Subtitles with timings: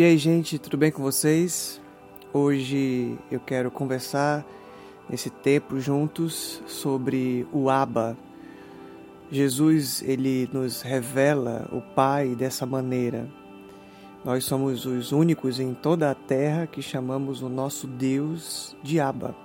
[0.00, 1.78] E aí, gente, tudo bem com vocês?
[2.32, 4.46] Hoje eu quero conversar
[5.10, 8.16] nesse tempo juntos sobre o Abba.
[9.30, 13.28] Jesus, ele nos revela o Pai dessa maneira.
[14.24, 19.36] Nós somos os únicos em toda a terra que chamamos o nosso Deus de Abba.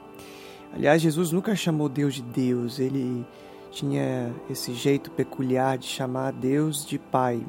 [0.74, 3.26] Aliás, Jesus nunca chamou Deus de Deus, ele
[3.72, 7.46] tinha esse jeito peculiar de chamar Deus de Pai.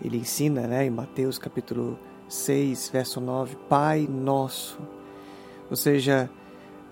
[0.00, 1.98] Ele ensina né, em Mateus capítulo
[2.32, 4.78] 6, verso 9, Pai Nosso.
[5.70, 6.30] Ou seja,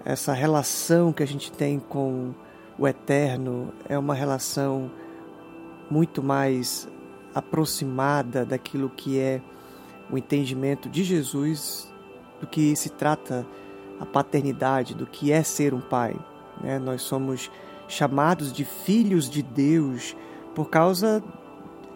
[0.05, 2.35] essa relação que a gente tem com
[2.79, 4.91] o Eterno é uma relação
[5.91, 6.87] muito mais
[7.35, 9.41] aproximada daquilo que é
[10.11, 11.91] o entendimento de Jesus
[12.39, 13.47] do que se trata
[13.99, 16.17] a paternidade, do que é ser um pai.
[16.61, 16.79] Né?
[16.79, 17.51] Nós somos
[17.89, 20.15] chamados de filhos de Deus
[20.55, 21.23] por causa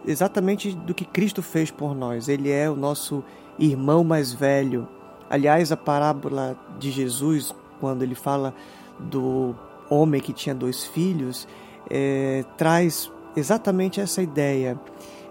[0.06, 2.28] exatamente do que Cristo fez por nós.
[2.28, 3.24] Ele é o nosso
[3.58, 4.88] irmão mais velho.
[5.28, 8.54] Aliás, a parábola de Jesus, quando ele fala
[8.98, 9.54] do
[9.88, 11.48] homem que tinha dois filhos,
[11.90, 14.78] é, traz exatamente essa ideia.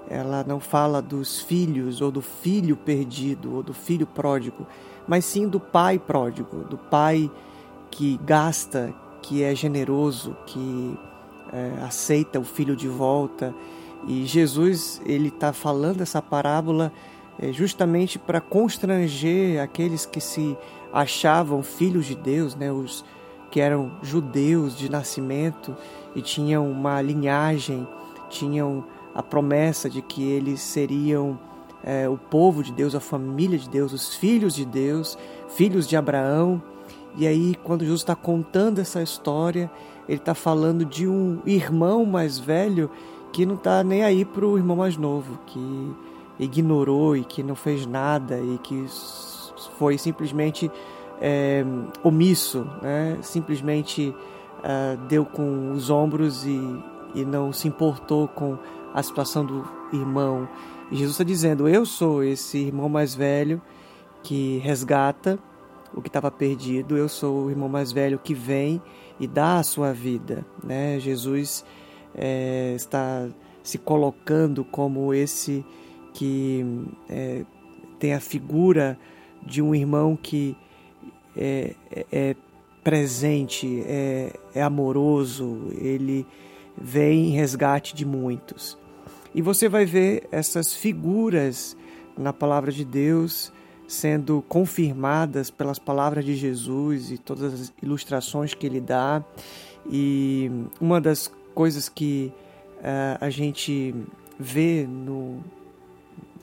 [0.10, 4.68] Ela não fala dos filhos ou do filho perdido ou do filho pródigo,
[5.08, 7.32] mas sim do pai pródigo, do pai
[7.90, 11.00] que gasta, que é generoso, que
[11.52, 13.54] é, aceita o filho de volta.
[14.08, 16.92] E Jesus ele está falando essa parábola
[17.40, 20.58] é, justamente para constranger aqueles que se
[20.92, 23.04] achavam filhos de Deus, né, os
[23.50, 25.76] que eram judeus de nascimento
[26.16, 27.88] e tinham uma linhagem,
[28.30, 31.40] tinham a promessa de que eles seriam
[31.84, 35.18] é, o povo de Deus, a família de Deus, os filhos de Deus,
[35.50, 36.62] filhos de Abraão.
[37.16, 39.70] E aí, quando Jesus está contando essa história,
[40.08, 42.90] ele está falando de um irmão mais velho
[43.34, 45.92] que não está nem aí para o irmão mais novo, que
[46.40, 48.86] ignorou e que não fez nada e que
[49.78, 50.72] foi simplesmente
[51.20, 51.66] é,
[52.04, 53.18] omisso, né?
[53.22, 54.16] simplesmente
[54.60, 56.84] uh, deu com os ombros e,
[57.16, 58.58] e não se importou com
[58.94, 60.48] a situação do irmão.
[60.92, 63.62] E Jesus está dizendo: Eu sou esse irmão mais velho
[64.22, 65.40] que resgata
[65.94, 68.82] o que estava perdido, eu sou o irmão mais velho que vem
[69.20, 70.46] e dá a sua vida.
[70.64, 71.00] Né?
[71.00, 71.64] Jesus
[72.16, 73.28] é, está
[73.62, 75.66] se colocando como esse
[76.14, 76.66] que
[77.10, 77.44] é,
[78.00, 78.98] tem a figura
[79.46, 80.56] de um irmão que
[81.36, 82.36] é, é, é
[82.84, 86.26] presente, é, é amoroso, ele
[86.78, 88.78] vem em resgate de muitos.
[89.34, 91.76] E você vai ver essas figuras
[92.18, 93.52] na palavra de Deus
[93.88, 99.24] sendo confirmadas pelas palavras de Jesus e todas as ilustrações que ele dá.
[99.90, 102.32] E uma das coisas que
[102.80, 103.96] uh, a gente
[104.40, 105.40] vê no,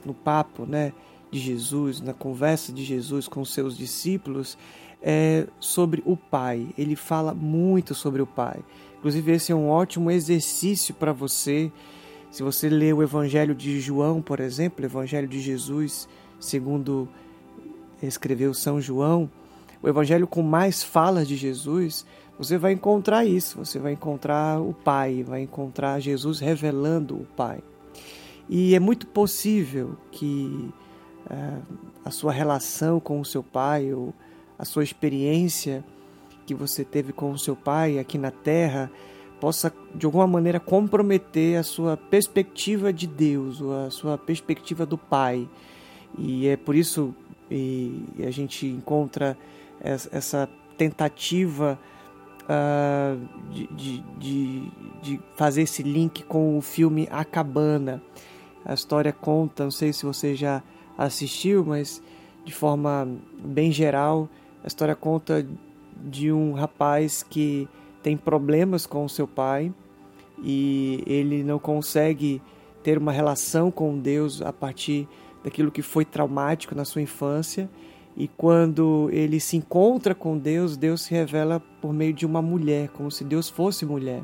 [0.04, 0.92] no papo né,
[1.30, 4.56] de Jesus, na conversa de Jesus com seus discípulos,
[5.02, 6.68] é sobre o Pai.
[6.76, 8.60] Ele fala muito sobre o Pai.
[8.98, 11.72] Inclusive, esse é um ótimo exercício para você.
[12.30, 17.08] Se você ler o Evangelho de João, por exemplo, o Evangelho de Jesus, segundo
[18.02, 19.30] escreveu São João,
[19.82, 22.04] o Evangelho com mais falas de Jesus,
[22.40, 23.58] você vai encontrar isso.
[23.58, 27.62] Você vai encontrar o Pai, vai encontrar Jesus revelando o Pai.
[28.48, 30.70] E é muito possível que
[31.26, 31.62] uh,
[32.02, 34.14] a sua relação com o seu pai, ou
[34.58, 35.84] a sua experiência
[36.46, 38.90] que você teve com o seu pai aqui na terra,
[39.38, 44.96] possa de alguma maneira comprometer a sua perspectiva de Deus, ou a sua perspectiva do
[44.96, 45.46] Pai.
[46.18, 47.14] E é por isso
[47.50, 49.36] que a gente encontra
[49.80, 51.78] essa tentativa
[52.50, 58.02] uh, de, de, de, de, fazer esse link com o filme A Cabana.
[58.64, 60.62] A história conta, não sei se você já
[60.98, 62.02] assistiu, mas
[62.44, 63.08] de forma
[63.38, 64.28] bem geral,
[64.62, 65.46] a história conta
[65.96, 67.68] de um rapaz que
[68.02, 69.72] tem problemas com seu pai
[70.42, 72.42] e ele não consegue
[72.82, 75.06] ter uma relação com Deus a partir
[75.44, 77.68] daquilo que foi traumático na sua infância.
[78.20, 82.90] E quando ele se encontra com Deus, Deus se revela por meio de uma mulher,
[82.90, 84.22] como se Deus fosse mulher.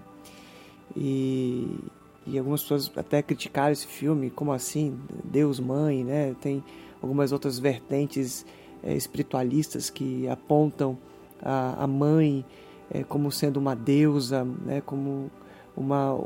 [0.95, 1.79] E,
[2.27, 6.37] e algumas pessoas até criticaram esse filme, como assim, Deus mãe, né?
[6.43, 6.63] Tem
[7.01, 8.45] algumas outras vertentes
[8.83, 10.99] é, espiritualistas que apontam
[11.41, 12.45] a, a mãe
[12.91, 14.83] é, como sendo uma deusa, né?
[14.83, 15.31] Como
[15.75, 16.23] uma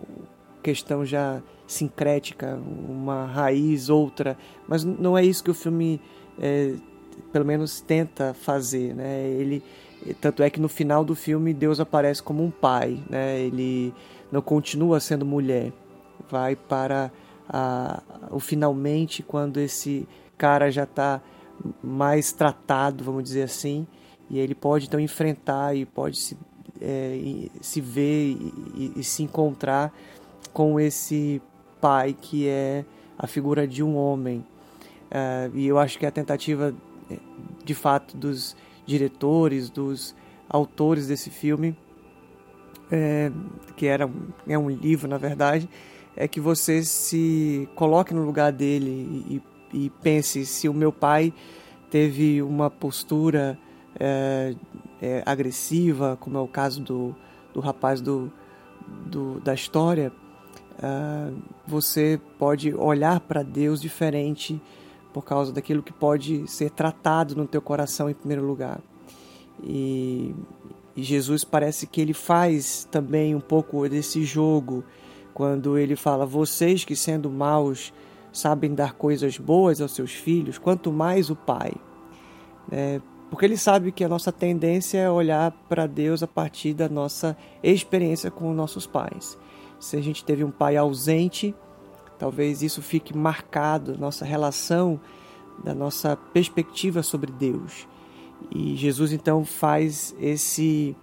[0.61, 4.37] questão já sincrética, uma raiz outra,
[4.67, 6.01] mas não é isso que o filme
[6.37, 6.75] é,
[7.33, 9.29] pelo menos tenta fazer, né?
[9.29, 9.63] Ele
[10.21, 13.39] tanto é que no final do filme Deus aparece como um pai, né?
[13.41, 13.93] Ele
[14.33, 15.73] não continua sendo mulher,
[16.31, 17.11] vai para
[17.49, 20.09] a, o finalmente quando esse
[20.39, 21.21] cara já está
[21.83, 23.87] mais tratado, vamos dizer assim,
[24.31, 26.39] e ele pode então enfrentar e pode se,
[26.81, 28.37] é, se ver
[28.75, 29.93] e, e, se encontrar
[30.53, 31.43] com esse
[31.81, 32.85] pai que é
[33.19, 34.45] a figura de um homem.
[35.11, 36.73] Uh, e eu acho que a tentativa,
[37.71, 40.13] de fato, dos diretores, dos
[40.49, 41.77] autores desse filme,
[42.91, 43.31] é,
[43.77, 44.11] que era
[44.49, 45.71] é um livro, na verdade,
[46.17, 49.41] é que você se coloque no lugar dele
[49.73, 51.33] e, e pense se o meu pai
[51.89, 53.57] teve uma postura
[54.01, 54.57] é,
[55.01, 57.15] é, agressiva, como é o caso do,
[57.55, 58.33] do rapaz do,
[59.07, 60.11] do da história,
[60.83, 61.37] uh,
[61.69, 64.61] você pode olhar para Deus diferente
[65.13, 68.81] por causa daquilo que pode ser tratado no teu coração em primeiro lugar.
[69.63, 70.35] E,
[70.97, 74.85] e Jesus parece que ele faz também um pouco desse jogo
[75.35, 77.93] quando ele fala: vocês que sendo maus
[78.33, 81.73] sabem dar coisas boas aos seus filhos, quanto mais o Pai.
[82.71, 86.89] É, porque ele sabe que a nossa tendência é olhar para Deus a partir da
[86.89, 89.39] nossa experiência com nossos pais.
[89.79, 91.55] Se a gente teve um pai ausente,
[92.21, 95.01] talvez isso fique marcado, nossa relação,
[95.65, 97.89] da nossa perspectiva sobre Deus.
[98.55, 100.95] E Jesus então faz esse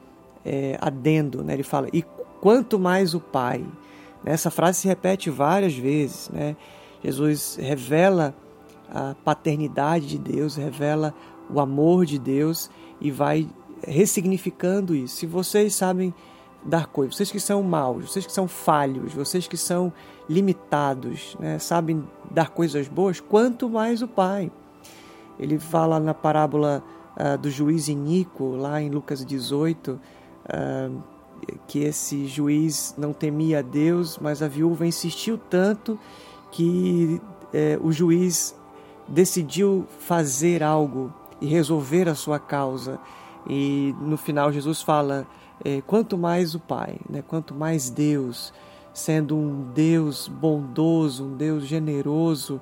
[0.45, 1.53] é, adendo, né?
[1.53, 2.03] ele fala: e
[2.39, 3.65] quanto mais o Pai.
[4.25, 6.29] Essa frase se repete várias vezes.
[6.29, 6.55] Né?
[7.03, 8.35] Jesus revela
[8.89, 11.13] a paternidade de Deus, revela
[11.49, 12.69] o amor de Deus
[12.99, 13.47] e vai
[13.85, 15.17] ressignificando isso.
[15.17, 16.13] Se vocês sabem
[16.67, 19.91] dar coisas, vocês que são maus, vocês que são falhos, vocês que são
[20.29, 24.51] limitados, né, sabem dar coisas boas, quanto mais o Pai.
[25.39, 26.83] Ele fala na parábola
[27.15, 29.99] uh, do juiz Inico, lá em Lucas 18, uh,
[30.49, 30.89] ah,
[31.67, 35.97] que esse juiz não temia a Deus, mas a viúva insistiu tanto
[36.51, 37.21] que
[37.53, 38.55] uh, o juiz
[39.07, 42.99] decidiu fazer algo e resolver a sua causa.
[43.47, 45.27] E no final Jesus fala:
[45.63, 48.53] eh, quanto mais o Pai, né, quanto mais Deus,
[48.93, 52.59] sendo um Deus bondoso, um Deus generoso,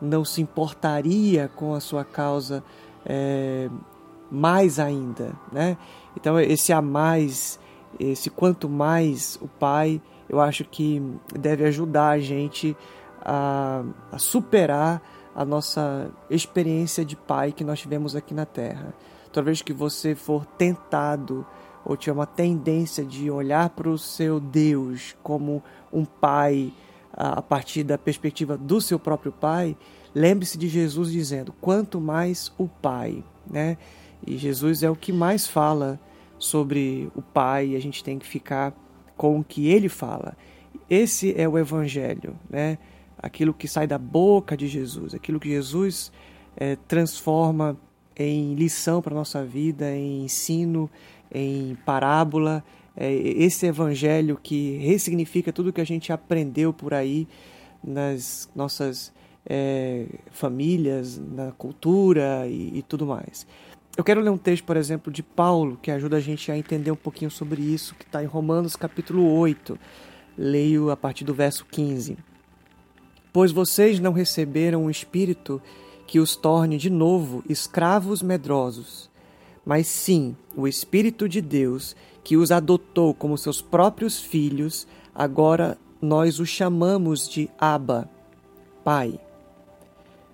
[0.00, 2.62] não se importaria com a sua causa
[3.04, 3.70] é,
[4.30, 5.78] mais ainda, né?
[6.16, 7.58] Então esse a mais,
[7.98, 11.00] esse quanto mais o Pai, eu acho que
[11.38, 12.76] deve ajudar a gente
[13.24, 15.00] a, a superar
[15.34, 18.94] a nossa experiência de pai que nós tivemos aqui na Terra.
[19.30, 21.46] Toda vez que você for tentado
[21.86, 25.62] ou tiver uma tendência de olhar para o seu Deus como
[25.92, 26.72] um pai
[27.16, 29.74] a partir da perspectiva do seu próprio pai,
[30.14, 33.78] lembre-se de Jesus dizendo: quanto mais o Pai, né?
[34.26, 35.98] E Jesus é o que mais fala
[36.38, 38.74] sobre o Pai, e a gente tem que ficar
[39.16, 40.36] com o que ele fala.
[40.90, 42.76] Esse é o Evangelho, né?
[43.18, 46.12] aquilo que sai da boca de Jesus, aquilo que Jesus
[46.56, 47.76] é, transforma
[48.16, 50.90] em lição para a nossa vida, em ensino,
[51.32, 52.64] em parábola.
[52.96, 57.28] É esse evangelho que ressignifica tudo que a gente aprendeu por aí
[57.84, 59.12] nas nossas
[59.48, 63.46] é, famílias, na cultura e, e tudo mais.
[63.96, 66.90] Eu quero ler um texto, por exemplo, de Paulo, que ajuda a gente a entender
[66.90, 69.78] um pouquinho sobre isso, que está em Romanos capítulo 8.
[70.36, 72.18] Leio a partir do verso 15.
[73.32, 75.62] Pois vocês não receberam um espírito
[76.06, 79.10] que os torne de novo escravos medrosos,
[79.66, 86.38] mas sim o Espírito de Deus que os adotou como seus próprios filhos, agora nós
[86.38, 88.08] os chamamos de Abba,
[88.84, 89.18] Pai.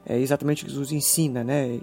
[0.05, 1.81] É exatamente o que Jesus ensina, né?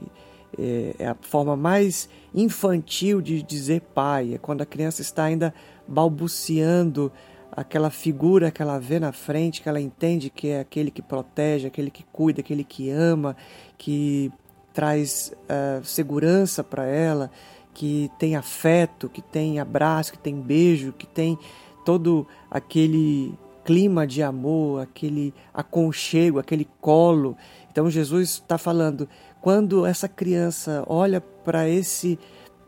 [0.58, 5.53] É, é a forma mais infantil de dizer pai, é quando a criança está ainda
[5.88, 7.12] balbuciando
[7.51, 11.68] aquela figura que ela vê na frente, que ela entende que é aquele que protege,
[11.68, 13.36] aquele que cuida, aquele que ama,
[13.77, 14.32] que
[14.79, 17.29] traz uh, segurança para ela,
[17.74, 21.38] que tem afeto, que tem abraço, que tem beijo, que tem
[21.83, 27.36] todo aquele clima de amor, aquele aconchego, aquele colo.
[27.69, 29.09] Então Jesus está falando,
[29.41, 32.17] quando essa criança olha para esse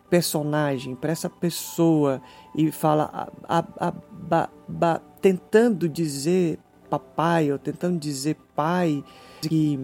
[0.09, 2.21] personagem, para essa pessoa
[2.53, 3.93] e fala, a, a,
[4.29, 9.01] a, tentando dizer papai ou tentando dizer pai,
[9.41, 9.79] que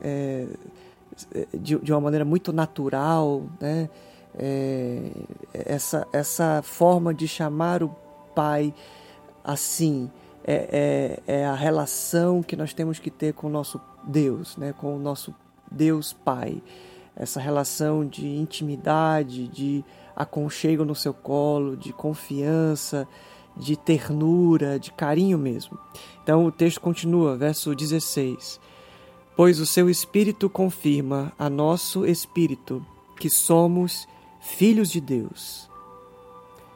[0.00, 0.46] é,
[1.58, 3.88] de, de uma maneira muito natural, né?
[4.38, 5.10] É,
[5.52, 7.94] essa, essa forma de chamar o
[8.34, 8.72] pai
[9.44, 10.10] assim
[10.42, 14.72] é, é, é, a relação que nós temos que ter com o nosso Deus, né?
[14.72, 15.34] com o nosso
[15.70, 16.62] Deus Pai
[17.14, 19.84] essa relação de intimidade, de
[20.16, 23.06] aconchego no seu colo, de confiança,
[23.56, 25.78] de ternura, de carinho mesmo.
[26.22, 28.60] Então o texto continua, verso 16.
[29.36, 32.84] Pois o seu Espírito confirma a nosso espírito
[33.18, 34.06] que somos
[34.40, 35.70] filhos de Deus.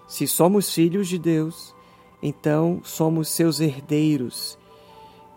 [0.09, 1.75] Se somos filhos de Deus,
[2.23, 4.57] então somos seus herdeiros.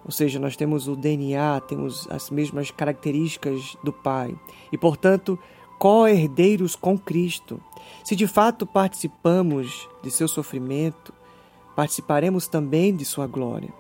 [0.06, 4.36] Ou seja, nós temos o DNA, temos as mesmas características do Pai
[4.72, 5.38] e, portanto,
[5.78, 7.62] co-herdeiros com Cristo.
[8.04, 11.14] Se de fato participamos de seu sofrimento,
[11.76, 13.74] participaremos também de sua glória.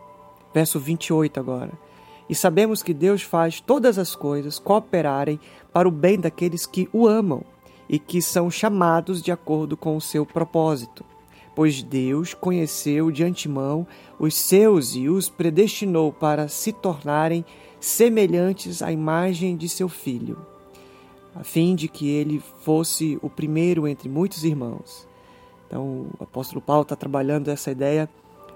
[0.54, 1.89] Verso 28 agora.
[2.30, 5.40] E sabemos que Deus faz todas as coisas cooperarem
[5.74, 7.44] para o bem daqueles que o amam
[7.90, 11.04] e que são chamados de acordo com o seu propósito.
[11.56, 13.88] Pois Deus conheceu de antemão
[14.20, 17.44] os seus e os predestinou para se tornarem
[17.80, 20.38] semelhantes à imagem de seu filho,
[21.36, 25.08] a fim de que ele fosse o primeiro entre muitos irmãos.
[25.66, 28.08] Então, o apóstolo Paulo está trabalhando essa ideia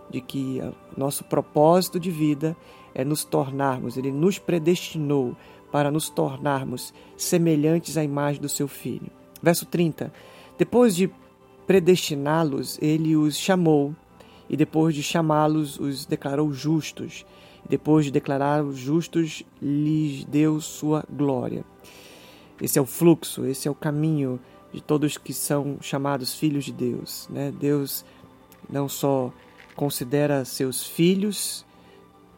[0.09, 0.61] de que
[0.95, 2.55] nosso propósito de vida
[2.93, 5.35] é nos tornarmos, ele nos predestinou
[5.71, 9.09] para nos tornarmos semelhantes à imagem do seu filho.
[9.41, 10.13] Verso 30.
[10.57, 11.09] Depois de
[11.65, 13.95] predestiná-los, ele os chamou,
[14.49, 17.25] e depois de chamá-los, os declarou justos.
[17.65, 21.65] E depois de declará-los justos, lhes deu sua glória.
[22.61, 24.39] Esse é o fluxo, esse é o caminho
[24.71, 27.27] de todos que são chamados filhos de Deus.
[27.29, 27.51] Né?
[27.51, 28.05] Deus
[28.69, 29.33] não só
[29.75, 31.65] considera seus filhos,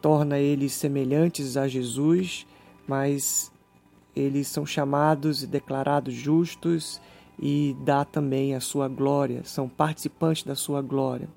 [0.00, 2.46] torna eles semelhantes a Jesus,
[2.86, 3.50] mas
[4.14, 7.00] eles são chamados e declarados justos
[7.38, 11.28] e dá também a sua glória, são participantes da sua glória.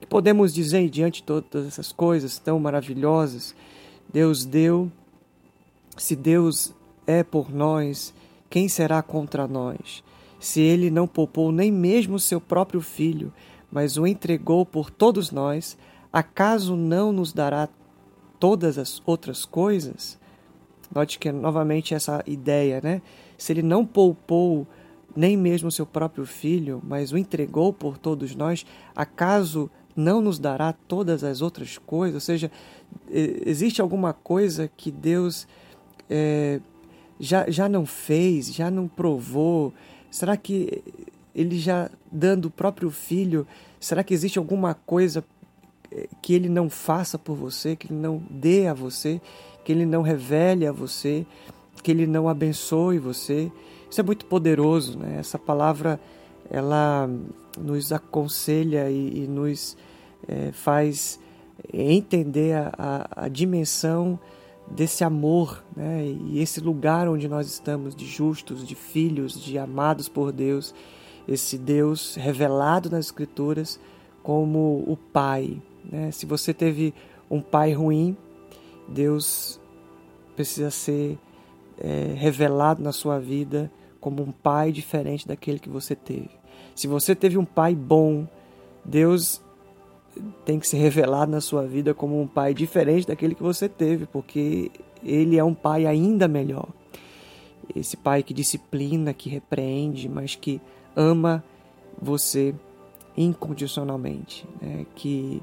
[0.00, 3.54] Que podemos dizer diante de todas essas coisas tão maravilhosas,
[4.12, 4.90] Deus deu,
[5.96, 6.72] se Deus
[7.06, 8.14] é por nós,
[8.48, 10.02] quem será contra nós?
[10.38, 13.32] Se ele não poupou nem mesmo seu próprio filho,
[13.70, 15.76] mas o entregou por todos nós,
[16.12, 17.68] acaso não nos dará
[18.38, 20.18] todas as outras coisas?
[20.94, 23.02] Note que novamente essa ideia, né?
[23.36, 24.66] Se ele não poupou
[25.14, 30.72] nem mesmo seu próprio filho, mas o entregou por todos nós, acaso não nos dará
[30.72, 32.14] todas as outras coisas?
[32.14, 32.50] Ou seja,
[33.10, 35.48] existe alguma coisa que Deus
[36.08, 36.60] é,
[37.18, 39.72] já, já não fez, já não provou?
[40.10, 40.82] Será que
[41.34, 43.46] ele já dando o próprio filho,
[43.78, 45.24] será que existe alguma coisa
[46.22, 49.20] que ele não faça por você, que ele não dê a você,
[49.64, 51.26] que ele não revele a você,
[51.82, 53.50] que ele não abençoe você?
[53.90, 55.16] Isso é muito poderoso, né?
[55.18, 56.00] Essa palavra
[56.50, 57.08] ela
[57.58, 59.76] nos aconselha e, e nos
[60.28, 61.18] é, faz
[61.72, 64.18] entender a, a, a, dimensão
[64.70, 66.04] desse amor né?
[66.04, 70.74] e esse lugar onde nós estamos de justos, de filhos, de amados por Deus
[71.26, 73.80] esse Deus revelado nas Escrituras
[74.22, 75.60] como o Pai.
[75.90, 76.10] Né?
[76.10, 76.94] Se você teve
[77.30, 78.16] um pai ruim,
[78.88, 79.60] Deus
[80.34, 81.18] precisa ser
[81.78, 86.30] é, revelado na sua vida como um pai diferente daquele que você teve.
[86.74, 88.26] Se você teve um pai bom,
[88.84, 89.42] Deus
[90.44, 94.06] tem que ser revelado na sua vida como um pai diferente daquele que você teve,
[94.06, 94.70] porque
[95.02, 96.68] ele é um pai ainda melhor.
[97.74, 100.60] Esse pai que disciplina, que repreende, mas que
[100.94, 101.44] ama
[102.00, 102.54] você
[103.16, 104.86] incondicionalmente, né?
[104.94, 105.42] que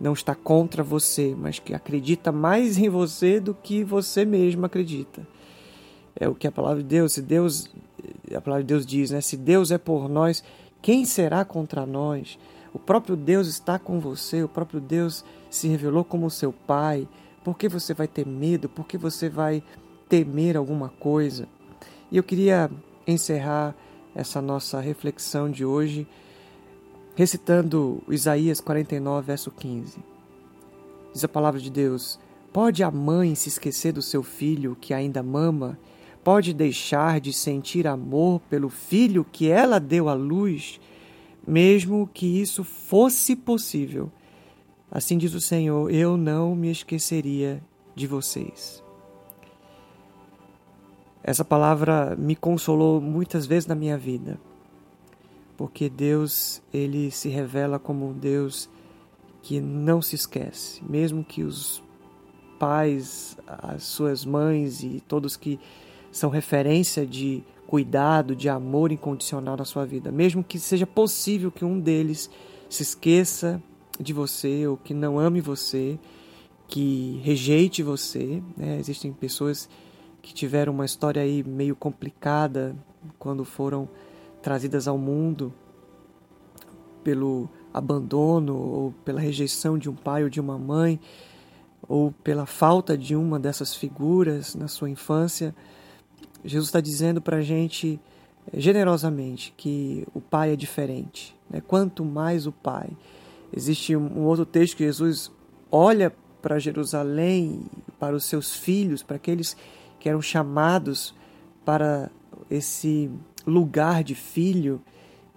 [0.00, 5.26] não está contra você, mas que acredita mais em você do que você mesmo acredita.
[6.14, 7.70] É o que a palavra de Deus, se Deus,
[8.34, 9.20] a palavra de Deus diz, né?
[9.20, 10.42] Se Deus é por nós,
[10.80, 12.38] quem será contra nós?
[12.72, 17.08] O próprio Deus está com você, o próprio Deus se revelou como seu pai.
[17.42, 18.68] Por que você vai ter medo?
[18.68, 19.62] Por que você vai
[20.08, 21.48] temer alguma coisa?
[22.10, 22.70] E eu queria
[23.06, 23.74] encerrar
[24.14, 26.06] essa nossa reflexão de hoje,
[27.18, 29.98] recitando Isaías 49, verso 15.
[31.12, 32.16] Diz a palavra de Deus:
[32.52, 35.76] Pode a mãe se esquecer do seu filho que ainda mama?
[36.22, 40.78] Pode deixar de sentir amor pelo filho que ela deu à luz,
[41.44, 44.12] mesmo que isso fosse possível?
[44.88, 47.60] Assim diz o Senhor: Eu não me esqueceria
[47.96, 48.80] de vocês.
[51.20, 54.38] Essa palavra me consolou muitas vezes na minha vida,
[55.58, 58.70] porque Deus, ele se revela como um Deus
[59.42, 61.82] que não se esquece, mesmo que os
[62.60, 65.58] pais, as suas mães e todos que
[66.12, 71.64] são referência de cuidado, de amor incondicional na sua vida, mesmo que seja possível que
[71.64, 72.30] um deles
[72.70, 73.60] se esqueça
[73.98, 75.98] de você ou que não ame você,
[76.68, 78.78] que rejeite você, né?
[78.78, 79.68] existem pessoas
[80.22, 82.76] que tiveram uma história aí meio complicada
[83.18, 83.88] quando foram
[84.42, 85.52] trazidas ao mundo
[87.02, 91.00] pelo abandono ou pela rejeição de um pai ou de uma mãe.
[91.88, 95.54] ou pela falta de uma dessas figuras na sua infância,
[96.44, 97.98] Jesus está dizendo para a gente
[98.52, 101.34] eh, generosamente que o Pai é diferente.
[101.48, 101.62] Né?
[101.66, 102.90] Quanto mais o Pai.
[103.52, 105.32] Existe um outro texto que Jesus
[105.70, 107.62] olha para Jerusalém,
[107.98, 109.56] para os seus filhos, para aqueles
[109.98, 111.14] que eram chamados
[111.64, 112.10] para
[112.50, 113.10] esse
[113.48, 114.80] lugar de filho,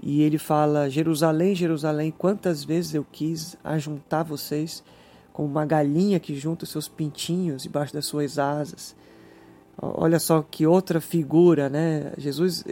[0.02, 4.84] e ele fala: Jerusalém, Jerusalém, quantas vezes eu quis ajuntar vocês
[5.32, 8.96] como uma galinha que junta seus pintinhos debaixo das suas asas.
[9.82, 12.14] Olha só que outra figura, né?
[12.18, 12.64] Jesus,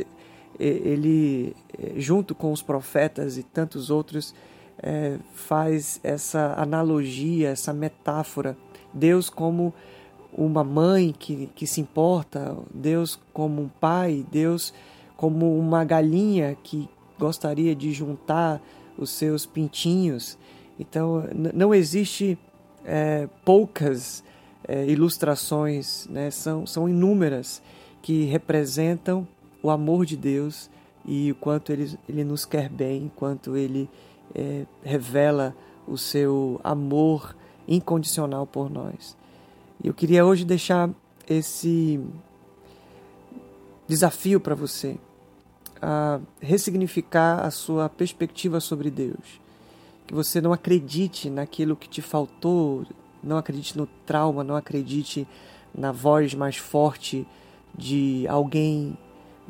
[0.60, 1.55] ele,
[1.96, 4.36] junto com os profetas e tantos outros,
[4.81, 8.58] é, faz essa analogia, essa metáfora.
[8.93, 9.74] Deus como
[10.34, 14.74] uma mãe que, que se importa, Deus como um pai, Deus
[15.19, 16.88] como uma galinha que
[17.19, 18.61] gostaria de juntar
[18.97, 20.38] os seus pintinhos.
[20.79, 22.39] Então, não existe
[22.85, 24.23] é, poucas
[24.65, 26.31] é, ilustrações, né?
[26.31, 27.61] são, são inúmeras,
[28.01, 29.27] que representam
[29.61, 30.69] o amor de Deus
[31.05, 33.89] e o quanto ele, ele nos quer bem, quanto ele
[34.33, 35.53] é, revela
[35.85, 37.35] o seu amor
[37.67, 39.17] incondicional por nós.
[39.83, 40.89] Eu queria hoje deixar
[41.27, 41.99] esse
[43.85, 44.97] desafio para você
[45.81, 49.39] a ressignificar a sua perspectiva sobre Deus.
[50.05, 52.86] Que você não acredite naquilo que te faltou,
[53.24, 55.27] não acredite no trauma, não acredite
[55.74, 57.27] na voz mais forte
[57.77, 58.98] de alguém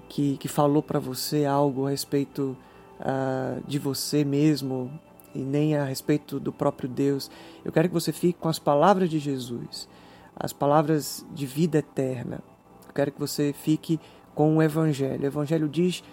[0.08, 2.58] que, que falou para você algo a respeito
[3.00, 4.92] uh, de você mesmo
[5.34, 7.30] e nem a respeito do próprio Deus.
[7.64, 9.88] Eu quero que você fique com as palavras de Jesus,
[10.36, 12.40] as palavras de vida eterna.
[12.88, 14.00] Eu quero que você fique
[14.34, 15.24] com o Evangelho.
[15.24, 16.04] O Evangelho diz: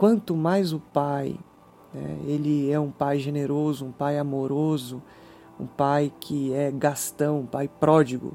[0.00, 1.36] quanto mais o Pai,
[1.92, 5.02] né, ele é um Pai generoso, um Pai amoroso,
[5.60, 8.34] um Pai que é gastão, um Pai pródigo,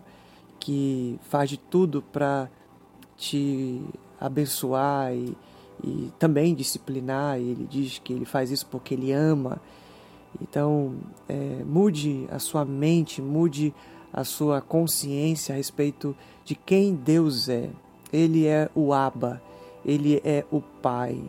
[0.59, 2.47] que faz de tudo para
[3.17, 3.81] te
[4.21, 5.35] abençoar e,
[5.83, 7.39] e também disciplinar.
[7.39, 9.59] Ele diz que ele faz isso porque ele ama.
[10.39, 10.93] Então,
[11.27, 13.73] é, mude a sua mente, mude
[14.13, 17.71] a sua consciência a respeito de quem Deus é.
[18.13, 19.41] Ele é o Abba,
[19.83, 21.19] ele é o Pai,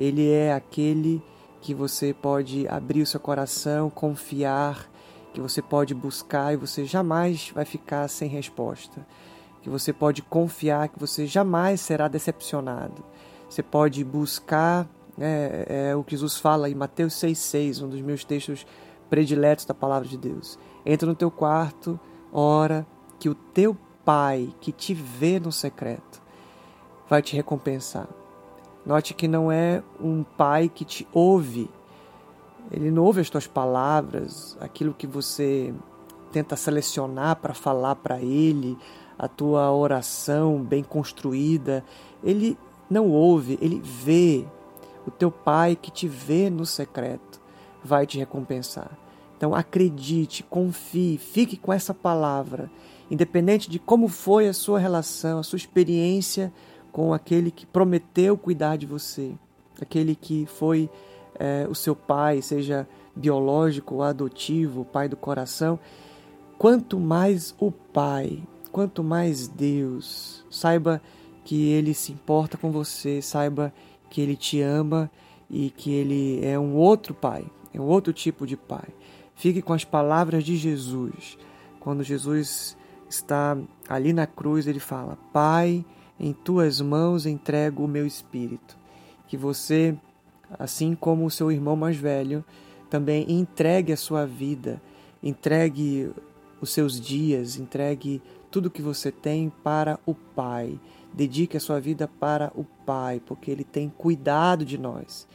[0.00, 1.22] ele é aquele
[1.60, 4.90] que você pode abrir o seu coração, confiar,
[5.34, 9.06] que você pode buscar e você jamais vai ficar sem resposta.
[9.60, 13.04] Que você pode confiar que você jamais será decepcionado.
[13.46, 18.24] Você pode buscar é, é o que Jesus fala em Mateus 6,6, um dos meus
[18.24, 18.66] textos
[19.10, 20.58] prediletos da palavra de Deus.
[20.86, 22.00] Entra no teu quarto,
[22.32, 22.86] ora,
[23.18, 26.22] que o teu Pai que te vê no secreto
[27.06, 28.08] vai te recompensar.
[28.90, 31.70] Note que não é um Pai que te ouve,
[32.72, 35.72] ele não ouve as tuas palavras, aquilo que você
[36.32, 38.76] tenta selecionar para falar para ele,
[39.16, 41.84] a tua oração bem construída.
[42.20, 42.58] Ele
[42.90, 44.44] não ouve, ele vê.
[45.06, 47.40] O teu Pai que te vê no secreto
[47.84, 48.90] vai te recompensar.
[49.36, 52.68] Então acredite, confie, fique com essa palavra,
[53.08, 56.52] independente de como foi a sua relação, a sua experiência
[56.92, 59.32] com aquele que prometeu cuidar de você,
[59.80, 60.90] aquele que foi
[61.38, 65.78] é, o seu pai, seja biológico ou adotivo, pai do coração.
[66.58, 71.00] Quanto mais o Pai, quanto mais Deus, saiba
[71.44, 73.72] que ele se importa com você, saiba
[74.10, 75.10] que ele te ama
[75.48, 78.88] e que ele é um outro pai, é um outro tipo de pai.
[79.34, 81.38] Fique com as palavras de Jesus.
[81.80, 82.76] Quando Jesus
[83.08, 83.56] está
[83.88, 85.84] ali na cruz, ele fala: Pai,
[86.20, 88.76] em tuas mãos entrego o meu espírito.
[89.26, 89.96] Que você,
[90.58, 92.44] assim como o seu irmão mais velho,
[92.90, 94.82] também entregue a sua vida,
[95.22, 96.12] entregue
[96.60, 100.78] os seus dias, entregue tudo que você tem para o Pai.
[101.12, 105.26] Dedique a sua vida para o Pai, porque Ele tem cuidado de nós.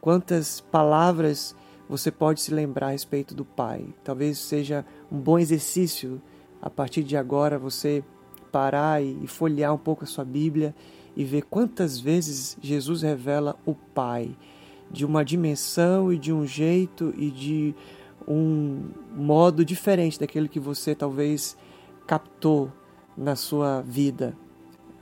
[0.00, 1.56] Quantas palavras
[1.88, 3.86] você pode se lembrar a respeito do Pai?
[4.04, 6.20] Talvez seja um bom exercício
[6.60, 8.04] a partir de agora você
[8.56, 10.74] parar e folhear um pouco a sua Bíblia
[11.14, 14.34] e ver quantas vezes Jesus revela o Pai
[14.90, 17.74] de uma dimensão e de um jeito e de
[18.26, 21.54] um modo diferente daquele que você talvez
[22.06, 22.72] captou
[23.14, 24.34] na sua vida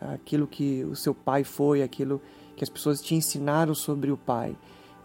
[0.00, 2.20] aquilo que o seu pai foi, aquilo
[2.56, 4.56] que as pessoas te ensinaram sobre o pai.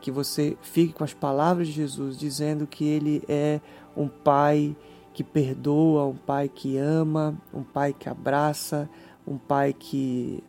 [0.01, 3.61] Que você fique com as palavras de Jesus dizendo que ele é
[3.95, 4.75] um pai
[5.19, 8.89] que perdoa, um pai que ama, um pai que abraça,
[9.27, 10.41] um pai que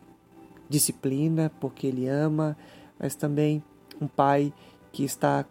[0.69, 2.55] disciplina porque ele ama,
[2.97, 3.61] mas também
[3.99, 4.53] um pai
[4.89, 5.43] que está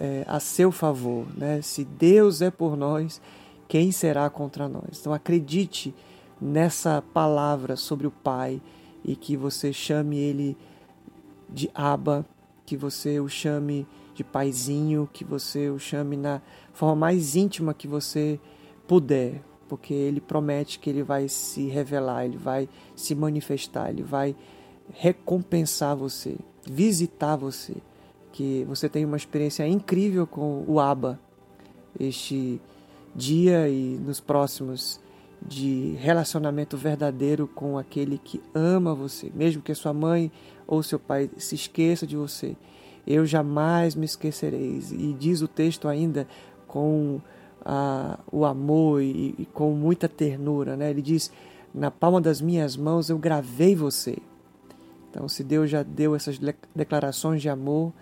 [0.00, 1.28] é, a seu favor.
[1.36, 1.62] Né?
[1.62, 3.22] Se Deus é por nós,
[3.68, 4.98] quem será contra nós?
[4.98, 5.94] Então acredite
[6.40, 8.60] nessa palavra sobre o Pai
[9.04, 10.58] e que você chame ele
[11.48, 12.26] de Abba,
[12.64, 17.86] que você o chame de paizinho, que você o chame na forma mais íntima que
[17.86, 18.40] você
[18.86, 24.34] puder, porque ele promete que ele vai se revelar, ele vai se manifestar, ele vai
[24.92, 27.74] recompensar você, visitar você,
[28.32, 31.18] que você tenha uma experiência incrível com o Abba
[31.98, 32.60] este
[33.14, 35.00] dia e nos próximos
[35.40, 40.30] de relacionamento verdadeiro com aquele que ama você, mesmo que sua mãe
[40.66, 42.56] ou seu pai se esqueça de você.
[43.06, 44.90] Eu jamais me esquecereis.
[44.90, 46.26] E diz o texto ainda
[46.66, 47.20] com
[48.30, 50.90] o amor e, e, com muita ternura, né?
[50.90, 51.32] Ele diz:
[51.74, 54.16] na palma das minhas mãos eu gravei você.
[55.10, 56.38] Então, se Deus já deu essas
[56.74, 57.92] declarações de amor,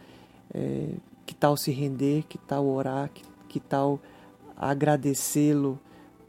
[0.53, 0.89] é,
[1.25, 4.01] que tal se render, que tal orar, que, que tal
[4.57, 5.79] agradecê-lo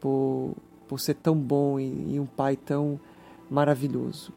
[0.00, 0.54] por,
[0.88, 2.98] por ser tão bom e, e um pai tão
[3.50, 4.32] maravilhoso.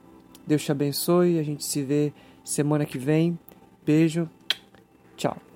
[0.45, 2.11] Deus te abençoe, a gente se vê
[2.43, 3.37] semana que vem.
[3.85, 4.27] Beijo,
[5.15, 5.48] tchau.